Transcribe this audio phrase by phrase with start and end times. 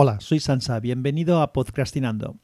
[0.00, 2.36] Hola, soy Sansa, bienvenido a Podcastinando.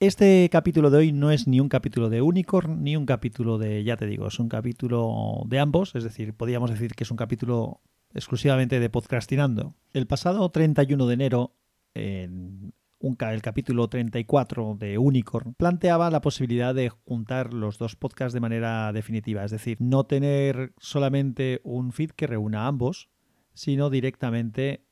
[0.00, 3.84] Este capítulo de hoy no es ni un capítulo de Unicorn ni un capítulo de,
[3.84, 7.16] ya te digo, es un capítulo de ambos, es decir, podríamos decir que es un
[7.16, 7.80] capítulo
[8.12, 9.76] exclusivamente de Podcastinando.
[9.94, 11.54] El pasado 31 de enero,
[11.94, 18.40] en el capítulo 34 de Unicorn, planteaba la posibilidad de juntar los dos podcasts de
[18.40, 23.08] manera definitiva, es decir, no tener solamente un feed que reúna ambos,
[23.54, 24.84] sino directamente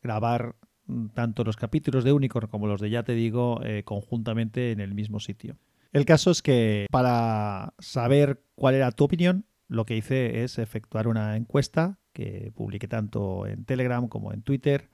[0.00, 0.54] grabar
[1.14, 4.94] tanto los capítulos de Unicorn como los de Ya te digo eh, conjuntamente en el
[4.94, 5.56] mismo sitio.
[5.92, 11.08] El caso es que para saber cuál era tu opinión, lo que hice es efectuar
[11.08, 14.90] una encuesta que publiqué tanto en Telegram como en Twitter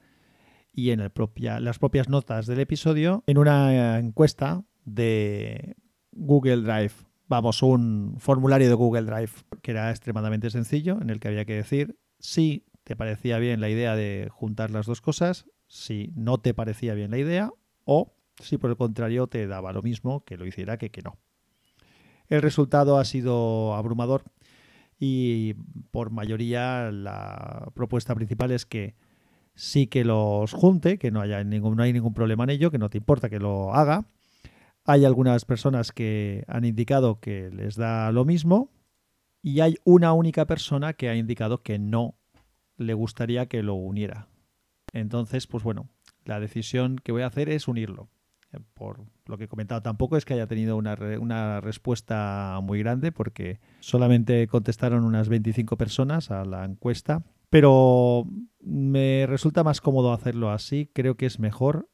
[0.73, 5.77] y en las propias notas del episodio en una encuesta de
[6.13, 6.93] Google Drive.
[7.29, 11.55] Vamos, un formulario de Google Drive que era extremadamente sencillo en el que había que
[11.55, 16.53] decir si te parecía bien la idea de juntar las dos cosas si no te
[16.53, 17.53] parecía bien la idea
[17.85, 21.17] o si por el contrario te daba lo mismo que lo hiciera que que no.
[22.27, 24.25] El resultado ha sido abrumador
[24.99, 25.55] y
[25.93, 28.97] por mayoría la propuesta principal es que
[29.55, 32.79] sí que los junte, que no, haya ningún, no hay ningún problema en ello, que
[32.79, 34.07] no te importa que lo haga.
[34.85, 38.73] Hay algunas personas que han indicado que les da lo mismo
[39.41, 42.17] y hay una única persona que ha indicado que no
[42.77, 44.27] le gustaría que lo uniera.
[44.93, 45.89] Entonces, pues bueno,
[46.25, 48.09] la decisión que voy a hacer es unirlo.
[48.53, 52.81] Eh, por lo que he comentado, tampoco es que haya tenido una, una respuesta muy
[52.81, 58.25] grande, porque solamente contestaron unas 25 personas a la encuesta, pero
[58.61, 61.89] me resulta más cómodo hacerlo así, creo que es mejor.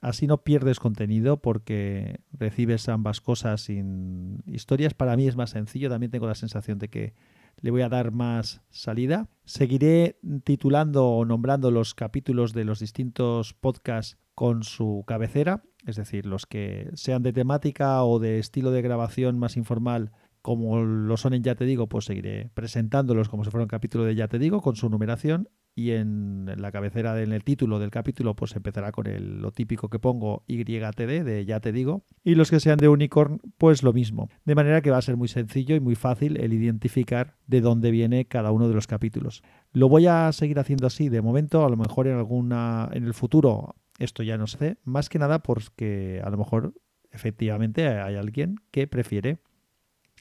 [0.00, 4.94] Así no pierdes contenido porque recibes ambas cosas sin historias.
[4.94, 7.14] Para mí es más sencillo, también tengo la sensación de que
[7.60, 9.28] le voy a dar más salida.
[9.44, 16.26] Seguiré titulando o nombrando los capítulos de los distintos podcasts con su cabecera, es decir,
[16.26, 20.12] los que sean de temática o de estilo de grabación más informal,
[20.42, 24.04] como lo son en Ya Te Digo, pues seguiré presentándolos como si fuera un capítulo
[24.04, 27.90] de Ya Te Digo con su numeración y en la cabecera, en el título del
[27.90, 32.34] capítulo, pues empezará con el, lo típico que pongo YTD, de ya te digo, y
[32.34, 34.28] los que sean de Unicorn, pues lo mismo.
[34.44, 37.90] De manera que va a ser muy sencillo y muy fácil el identificar de dónde
[37.90, 39.42] viene cada uno de los capítulos.
[39.72, 43.14] Lo voy a seguir haciendo así de momento, a lo mejor en alguna, en el
[43.14, 46.74] futuro, esto ya no sé, más que nada porque a lo mejor
[47.12, 49.38] efectivamente hay alguien que prefiere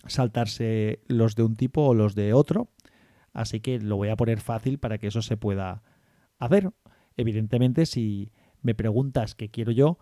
[0.08, 2.70] saltarse los de un tipo o los de otro
[3.34, 5.84] Así que lo voy a poner fácil para que eso se pueda
[6.38, 6.72] hacer.
[7.18, 8.32] Evidentemente, si
[8.62, 9.98] me preguntas qué quiero yo,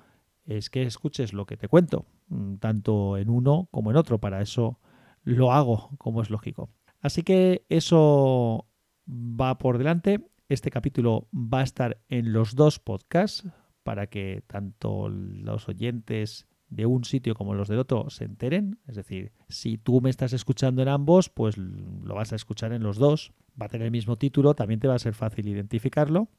[0.46, 4.20] es que escuches lo que te cuento, mm, tanto en uno como en otro.
[4.20, 4.80] Para eso
[5.24, 6.70] lo hago, como es lógico.
[7.02, 8.68] Así que eso
[9.08, 10.26] va por delante.
[10.50, 13.50] Este capítulo va a estar en los dos podcasts
[13.84, 18.80] para que tanto los oyentes de un sitio como los del otro se enteren.
[18.88, 22.84] Es decir, si tú me estás escuchando en ambos, pues lo vas a escuchar en
[22.84, 23.34] los dos.
[23.60, 26.30] Va a tener el mismo título, también te va a ser fácil identificarlo.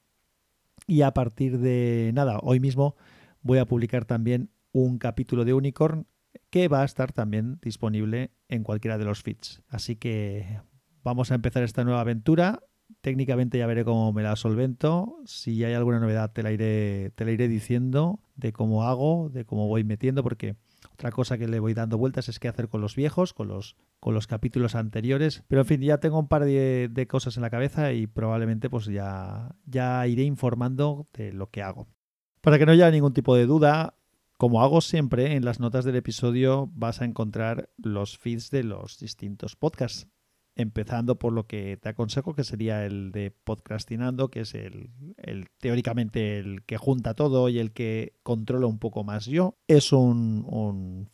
[0.87, 2.97] Y a partir de nada, hoy mismo
[3.43, 6.07] voy a publicar también un capítulo de Unicorn
[6.51, 9.63] que va a estar también disponible en cualquiera de los feeds.
[9.69, 10.61] Así que
[11.03, 12.63] vamos a empezar esta nueva aventura
[13.01, 15.19] Técnicamente ya veré cómo me la solvento.
[15.27, 19.45] Si hay alguna novedad te la iré, te la iré diciendo de cómo hago, de
[19.45, 20.57] cómo voy metiendo, porque
[20.93, 23.77] otra cosa que le voy dando vueltas es qué hacer con los viejos, con los,
[24.01, 25.43] con los capítulos anteriores.
[25.49, 28.71] Pero en fin, ya tengo un par de, de cosas en la cabeza y probablemente
[28.71, 31.89] pues ya, ya iré informando de lo que hago.
[32.41, 33.95] Para que no haya ningún tipo de duda,
[34.37, 39.01] como hago siempre, en las notas del episodio vas a encontrar los feeds de los
[39.01, 40.07] distintos podcasts
[40.59, 44.91] empezando por lo que te aconsejo, que sería el de podcastinando, que es el,
[45.59, 49.57] teóricamente el que junta todo y el que controla un poco más yo.
[49.69, 51.09] Es un, un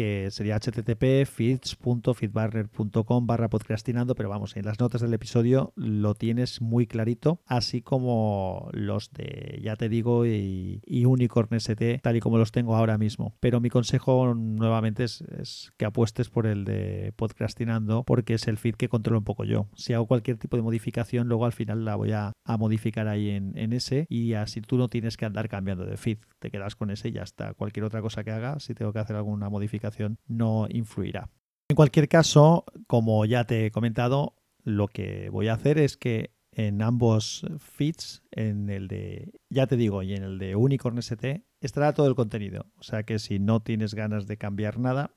[0.00, 6.62] que sería http feeds.feedburner.com barra podcastinando, pero vamos, en las notas del episodio lo tienes
[6.62, 12.38] muy clarito, así como los de, ya te digo, y, Unicorn ST, tal y como
[12.38, 13.34] los tengo ahora mismo.
[13.40, 18.76] Pero mi consejo nuevamente es, que apuestes por el de podcastinando, porque es el feed
[18.76, 19.68] que controlo un poco yo.
[19.74, 23.52] Si hago cualquier tipo de modificación, luego al final la voy a, modificar ahí en,
[23.58, 26.90] en ese, y así tú no tienes que andar cambiando de feed, te quedas con
[26.90, 27.52] ese y ya está.
[27.52, 29.89] Cualquier otra cosa que haga, si tengo que hacer alguna modificación,
[30.26, 31.30] no influirá.
[31.68, 34.34] En cualquier caso, como ya te he comentado,
[34.64, 39.76] lo que voy a hacer es que en ambos feeds, en el de, ya te
[39.76, 42.66] digo, y en el de Unicorn ST, estará todo el contenido.
[42.76, 45.14] O sea que si no tienes ganas de cambiar nada,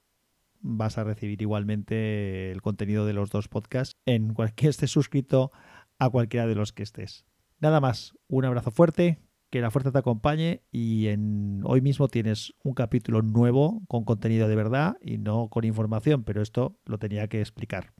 [0.59, 5.51] vas a recibir igualmente el contenido de los dos podcasts en cualquier estés suscrito
[5.99, 7.25] a cualquiera de los que estés.
[7.59, 9.19] Nada más, un abrazo fuerte
[9.53, 14.47] que la fuerza te acompañe y en hoy mismo tienes un capítulo nuevo con contenido
[14.47, 17.93] de verdad y no con información, pero esto lo tenía que explicar.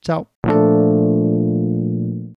[0.00, 0.30] Chao.